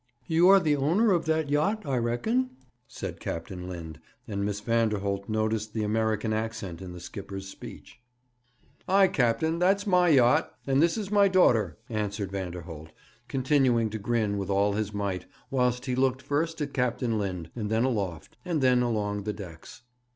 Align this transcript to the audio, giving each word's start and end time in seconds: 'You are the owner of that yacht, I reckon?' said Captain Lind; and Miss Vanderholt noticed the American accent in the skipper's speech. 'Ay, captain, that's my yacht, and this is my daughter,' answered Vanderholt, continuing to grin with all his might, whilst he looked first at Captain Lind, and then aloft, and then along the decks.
'You 0.25 0.49
are 0.49 0.59
the 0.59 0.75
owner 0.75 1.11
of 1.11 1.25
that 1.25 1.51
yacht, 1.51 1.85
I 1.85 1.95
reckon?' 1.97 2.49
said 2.87 3.19
Captain 3.19 3.69
Lind; 3.69 3.99
and 4.27 4.43
Miss 4.43 4.59
Vanderholt 4.59 5.29
noticed 5.29 5.75
the 5.75 5.83
American 5.83 6.33
accent 6.33 6.81
in 6.81 6.91
the 6.93 6.99
skipper's 6.99 7.47
speech. 7.47 8.01
'Ay, 8.87 9.07
captain, 9.07 9.59
that's 9.59 9.85
my 9.85 10.09
yacht, 10.09 10.55
and 10.65 10.81
this 10.81 10.97
is 10.97 11.11
my 11.11 11.27
daughter,' 11.27 11.77
answered 11.87 12.31
Vanderholt, 12.31 12.89
continuing 13.27 13.91
to 13.91 13.99
grin 13.99 14.39
with 14.39 14.49
all 14.49 14.73
his 14.73 14.91
might, 14.91 15.27
whilst 15.51 15.85
he 15.85 15.93
looked 15.95 16.23
first 16.23 16.59
at 16.61 16.73
Captain 16.73 17.19
Lind, 17.19 17.51
and 17.55 17.69
then 17.69 17.83
aloft, 17.83 18.37
and 18.43 18.59
then 18.63 18.81
along 18.81 19.21
the 19.21 19.33
decks. 19.33 19.83